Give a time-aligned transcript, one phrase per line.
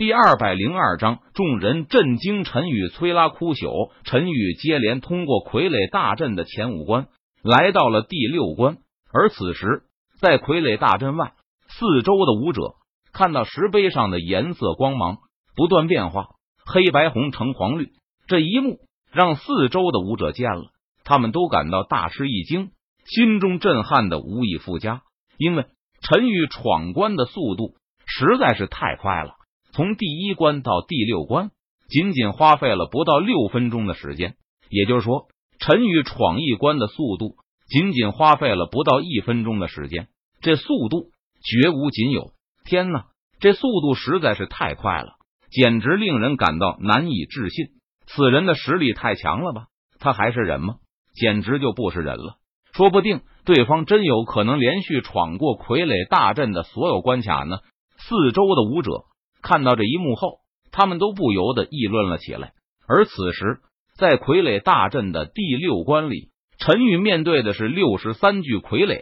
[0.00, 2.42] 第二百零二章，众人震惊。
[2.42, 7.08] 陈宇催拉哭朽，陈宇接连通过傀儡大阵的前五关，
[7.42, 8.78] 来到了第六关。
[9.12, 9.82] 而此时，
[10.18, 11.34] 在傀儡大阵外，
[11.68, 12.76] 四周的武者
[13.12, 15.18] 看到石碑上的颜色光芒
[15.54, 16.28] 不断变化，
[16.64, 17.90] 黑白红橙黄绿，
[18.26, 18.78] 这一幕
[19.12, 20.70] 让四周的武者见了，
[21.04, 22.70] 他们都感到大吃一惊，
[23.04, 25.02] 心中震撼的无以复加。
[25.36, 25.66] 因为
[26.00, 27.74] 陈宇闯关的速度
[28.06, 29.34] 实在是太快了。
[29.72, 31.50] 从第一关到第六关，
[31.88, 34.34] 仅仅花费了不到六分钟的时间。
[34.68, 37.36] 也就是说，陈宇闯一关的速度
[37.68, 40.08] 仅仅花费了不到一分钟的时间。
[40.40, 41.10] 这速度
[41.42, 42.32] 绝无仅有！
[42.64, 43.06] 天哪，
[43.40, 45.14] 这速度实在是太快了，
[45.50, 47.66] 简直令人感到难以置信。
[48.06, 49.66] 此人的实力太强了吧？
[49.98, 50.76] 他还是人吗？
[51.14, 52.38] 简直就不是人了！
[52.72, 57.58] 说不定对方真有可能连续闯过傀儡大阵的所有关卡呢。
[57.98, 59.09] 四周的武者。
[59.42, 60.40] 看到这一幕后，
[60.72, 62.52] 他们都不由得议论了起来。
[62.86, 63.60] 而此时，
[63.96, 69.00] 在傀儡大阵的第六关里，陈宇面对的是六十三具傀儡。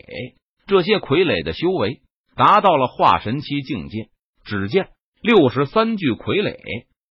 [0.67, 2.03] 这些傀儡的修为
[2.37, 4.09] 达到了化神期境界。
[4.45, 4.89] 只见
[5.21, 6.57] 六十三具傀儡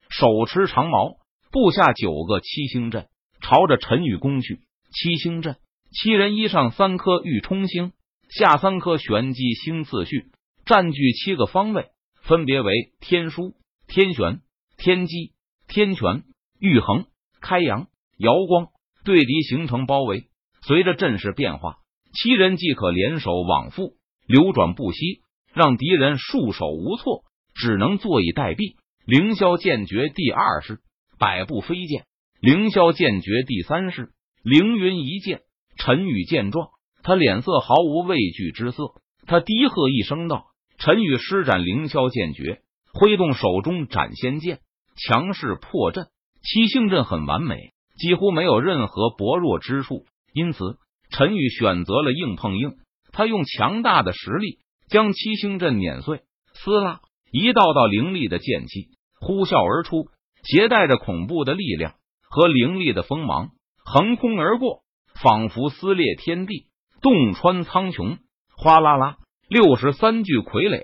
[0.08, 1.17] 手持长矛，
[1.51, 3.08] 布下九个七星阵，
[3.42, 4.61] 朝着陈宇攻去。
[4.92, 5.56] 七星阵，
[5.92, 7.92] 七人一上三颗玉冲星，
[8.31, 10.27] 下三颗玄机星，次序
[10.64, 11.89] 占据七个方位。
[12.27, 13.55] 分别为天枢、
[13.87, 14.41] 天玄、
[14.77, 15.33] 天机、
[15.69, 16.25] 天权、
[16.59, 17.07] 玉衡、
[17.41, 17.87] 开阳、
[18.19, 18.67] 瑶光，
[19.05, 20.25] 对敌形成包围。
[20.63, 21.77] 随着阵势变化，
[22.13, 23.95] 七人即可联手往复，
[24.27, 25.21] 流转不息，
[25.55, 27.23] 让敌人束手无措，
[27.55, 28.75] 只能坐以待毙。
[29.05, 30.81] 凌霄剑诀第二式，
[31.21, 32.07] 百步飞剑。
[32.41, 34.11] 凌霄剑诀第三式，
[34.43, 35.43] 凌云一剑。
[35.79, 36.71] 陈宇见状，
[37.05, 38.95] 他脸色毫无畏惧之色，
[39.29, 40.47] 他低喝一声道。
[40.79, 42.61] 陈宇施展凌霄剑诀，
[42.93, 44.61] 挥动手中斩仙剑，
[44.97, 46.07] 强势破阵。
[46.43, 50.05] 七星阵很完美，几乎没有任何薄弱之处。
[50.33, 50.77] 因此，
[51.11, 52.77] 陈宇选择了硬碰硬。
[53.11, 56.20] 他用强大的实力将七星阵碾碎。
[56.53, 57.01] 撕拉，
[57.33, 60.09] 一道道凌厉的剑气呼啸而出，
[60.42, 61.95] 携带着恐怖的力量
[62.29, 63.51] 和凌厉的锋芒，
[63.83, 64.83] 横空而过，
[65.23, 66.67] 仿佛撕裂天地，
[67.01, 68.19] 洞穿苍穹。
[68.57, 69.17] 哗啦啦。
[69.48, 70.83] 六十三具傀儡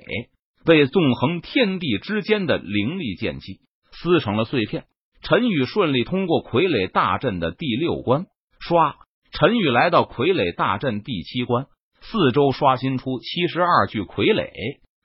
[0.64, 3.58] 被纵横天地之间的灵力剑气
[3.90, 4.84] 撕成了碎片。
[5.20, 8.26] 陈宇顺利通过傀儡大阵的第六关，
[8.60, 8.94] 唰！
[9.32, 11.66] 陈宇来到傀儡大阵第七关，
[12.00, 14.48] 四周刷新出七十二具傀儡，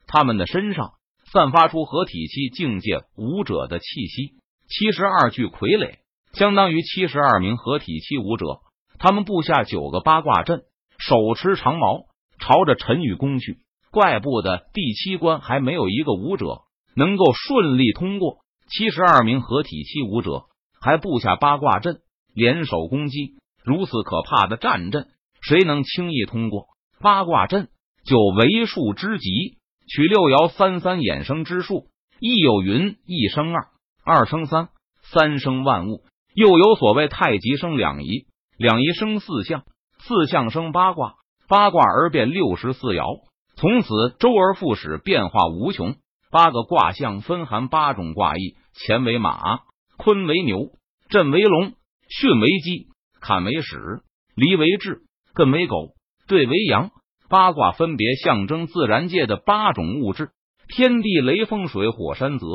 [0.06, 0.90] 他们的身上
[1.32, 4.34] 散发出合体期境界武者的气息。
[4.68, 5.98] 七十二具傀儡
[6.32, 8.60] 相当于七十二名合体期武者，
[8.98, 10.62] 他们布下九个八卦阵，
[10.98, 12.07] 手持长矛。
[12.48, 13.58] 朝着陈宇攻去，
[13.90, 16.62] 怪不得第七关还没有一个武者
[16.96, 18.38] 能够顺利通过。
[18.70, 20.44] 七十二名合体期武者
[20.80, 21.98] 还布下八卦阵，
[22.32, 23.34] 联手攻击。
[23.62, 25.08] 如此可怕的战阵，
[25.42, 26.68] 谁能轻易通过？
[27.02, 27.68] 八卦阵
[28.06, 31.88] 就为数之极，取六爻三三衍生之术，
[32.18, 33.68] 一有云，一生二，
[34.06, 34.70] 二生三，
[35.02, 36.02] 三生万物。
[36.32, 38.24] 又有所谓太极生两仪，
[38.56, 39.64] 两仪生四象，
[39.98, 41.16] 四象生八卦。
[41.48, 43.22] 八卦而变六十四爻，
[43.56, 43.88] 从此
[44.18, 45.96] 周而复始，变化无穷。
[46.30, 49.60] 八个卦象分含八种卦意：乾为马，
[49.96, 50.72] 坤为牛，
[51.08, 51.72] 震为龙，
[52.20, 52.88] 巽为鸡，
[53.22, 54.02] 坎为豕，
[54.34, 55.00] 离为彘，
[55.34, 55.94] 艮为狗，
[56.26, 56.90] 兑为羊。
[57.30, 60.30] 八卦分别象征自然界的八种物质：
[60.68, 62.46] 天地、雷、风、水、火、山、泽，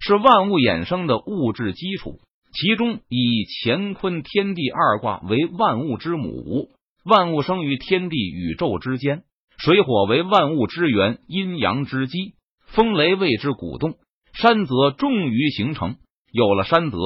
[0.00, 2.18] 是万物衍生的物质基础。
[2.52, 6.70] 其中以乾坤天地二卦为万物之母。
[7.08, 9.22] 万物生于天地宇宙之间，
[9.56, 12.34] 水火为万物之源，阴阳之基，
[12.66, 13.94] 风雷谓之鼓动，
[14.34, 15.96] 山泽终于形成。
[16.30, 16.96] 有了山泽，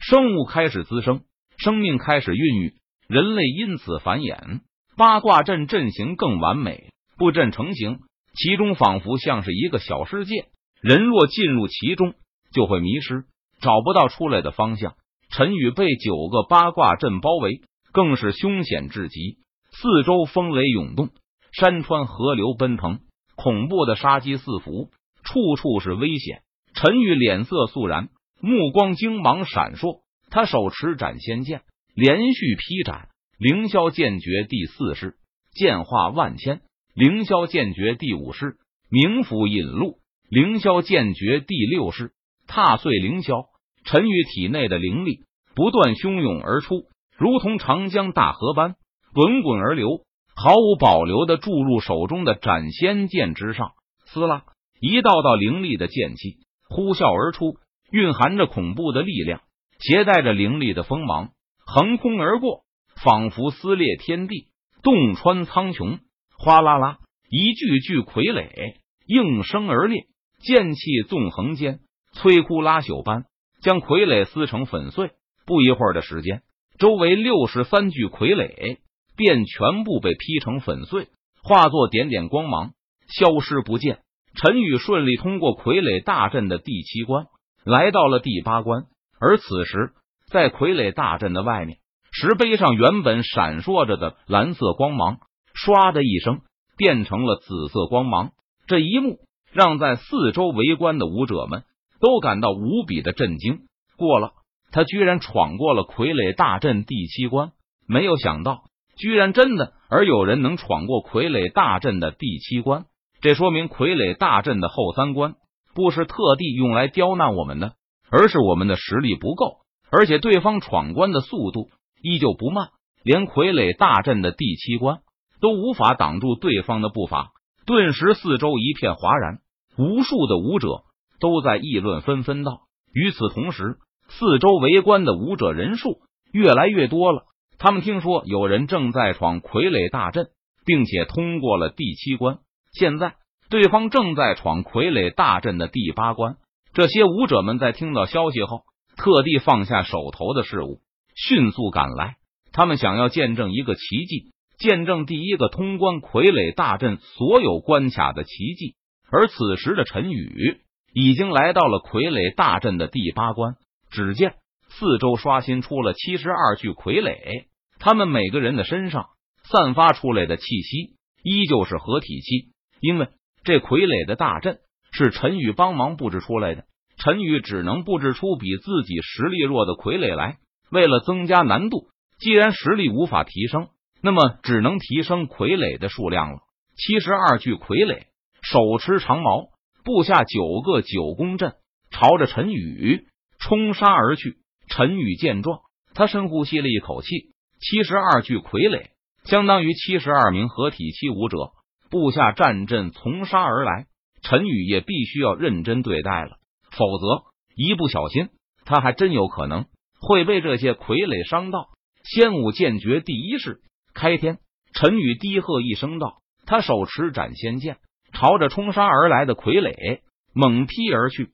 [0.00, 1.20] 生物开始滋生，
[1.56, 2.74] 生命开始孕育，
[3.06, 4.60] 人类因此繁衍。
[4.96, 8.00] 八卦阵阵型更完美，布阵成型，
[8.34, 10.46] 其中仿佛像是一个小世界。
[10.80, 12.14] 人若进入其中，
[12.52, 13.24] 就会迷失，
[13.60, 14.94] 找不到出来的方向。
[15.30, 17.60] 陈宇被九个八卦阵包围，
[17.94, 19.38] 更是凶险至极。
[19.70, 21.10] 四周风雷涌动，
[21.52, 22.98] 山川河流奔腾，
[23.36, 24.90] 恐怖的杀机四伏，
[25.22, 26.42] 处处是危险。
[26.74, 28.08] 陈宇脸色肃然，
[28.40, 31.62] 目光精芒闪烁，他手持斩仙剑，
[31.94, 33.10] 连续劈斩。
[33.38, 35.14] 凌霄剑诀第四式，
[35.52, 36.58] 剑化万千；
[36.94, 38.56] 凌霄剑诀第五式，
[38.90, 39.98] 冥府引路；
[40.28, 42.10] 凌霄剑诀第六式，
[42.48, 43.46] 踏碎凌霄。
[43.84, 45.20] 陈宇体内的灵力
[45.54, 48.76] 不断汹涌而出，如同长江大河般。
[49.14, 50.00] 滚滚而流，
[50.34, 53.70] 毫无保留的注入手中的斩仙剑之上。
[54.06, 54.42] 撕拉，
[54.80, 56.38] 一道道凌厉的剑气
[56.68, 57.56] 呼啸而出，
[57.92, 59.42] 蕴含着恐怖的力量，
[59.78, 61.30] 携带着凌厉的锋芒，
[61.64, 62.64] 横空而过，
[63.04, 64.48] 仿佛撕裂天地，
[64.82, 66.00] 洞穿苍穹。
[66.36, 66.98] 哗啦啦，
[67.30, 68.74] 一具具傀儡
[69.06, 70.06] 应声而裂，
[70.40, 71.78] 剑气纵横间，
[72.14, 73.26] 摧枯拉朽般
[73.62, 75.12] 将傀儡撕成粉碎。
[75.46, 76.42] 不一会儿的时间，
[76.78, 78.78] 周围六十三具傀儡
[79.16, 81.08] 便全部被劈成粉碎，
[81.42, 82.72] 化作点点光芒，
[83.08, 84.00] 消失不见。
[84.34, 87.26] 陈宇顺利通过傀儡大阵的第七关，
[87.64, 88.86] 来到了第八关。
[89.20, 89.92] 而此时，
[90.26, 91.78] 在傀儡大阵的外面，
[92.10, 95.18] 石碑上原本闪烁着的蓝色光芒，
[95.54, 96.40] 唰的一声
[96.76, 98.32] 变成了紫色光芒。
[98.66, 99.18] 这一幕
[99.52, 101.62] 让在四周围观的武者们
[102.00, 103.60] 都感到无比的震惊。
[103.96, 104.32] 过了，
[104.74, 107.52] 他居然闯过了傀儡大阵第七关，
[107.86, 108.64] 没有想到，
[108.96, 112.86] 居然真的而有人能闯过傀儡大阵的第七关。
[113.20, 115.36] 这说明傀儡大阵的后三关
[115.76, 117.74] 不是特地用来刁难我们的，
[118.10, 119.58] 而是我们的实力不够，
[119.92, 121.68] 而且对方闯关的速度
[122.02, 122.70] 依旧不慢，
[123.04, 125.02] 连傀儡大阵的第七关
[125.40, 127.30] 都无法挡住对方的步伐。
[127.64, 129.38] 顿时，四周一片哗然，
[129.78, 130.82] 无数的武者
[131.20, 132.62] 都在议论纷纷道。
[132.92, 133.76] 与此同时，
[134.08, 135.98] 四周围观的武者人数
[136.32, 137.24] 越来越多了，
[137.58, 140.28] 他们听说有人正在闯傀儡大阵，
[140.64, 142.38] 并且通过了第七关。
[142.72, 143.14] 现在，
[143.50, 146.36] 对方正在闯傀儡大阵的第八关。
[146.72, 148.62] 这些武者们在听到消息后，
[148.96, 150.80] 特地放下手头的事物，
[151.14, 152.16] 迅速赶来。
[152.52, 158.74] 他们想要见证一个奇迹，见证第一个通关傀儡大阵所有关卡的奇迹。
[159.10, 160.58] 而此时的陈宇
[160.92, 163.54] 已经来到了傀儡大阵的第八关。
[163.94, 164.34] 只见
[164.68, 167.46] 四周刷新出了七十二具傀儡，
[167.78, 169.06] 他们每个人的身上
[169.44, 172.52] 散发出来的气息依旧是合体期。
[172.80, 173.08] 因为
[173.44, 174.58] 这傀儡的大阵
[174.90, 176.64] 是陈宇帮忙布置出来的，
[176.98, 180.38] 陈宇只能布置出比自己实力弱的傀儡来。
[180.70, 181.86] 为了增加难度，
[182.18, 183.68] 既然实力无法提升，
[184.02, 186.38] 那么只能提升傀儡的数量了。
[186.76, 188.06] 七十二具傀儡
[188.42, 189.50] 手持长矛，
[189.84, 191.54] 布下九个九宫阵，
[191.90, 193.06] 朝着陈宇
[193.44, 194.38] 冲杀而去。
[194.68, 195.60] 陈宇见状，
[195.92, 197.34] 他深呼吸了一口气。
[197.60, 198.88] 七十二具傀儡
[199.24, 201.52] 相当于七十二名合体期武者。
[201.90, 203.86] 布下战阵从杀而来，
[204.22, 206.38] 陈宇也必须要认真对待了，
[206.72, 207.24] 否则
[207.54, 208.30] 一不小心，
[208.64, 209.66] 他还真有可能
[210.00, 211.68] 会被这些傀儡伤到。
[212.02, 213.60] 仙武剑诀第一式
[213.94, 214.38] 开天，
[214.72, 217.76] 陈宇低喝一声道：“他手持斩仙剑，
[218.12, 220.00] 朝着冲杀而来的傀儡
[220.34, 221.30] 猛劈而去。”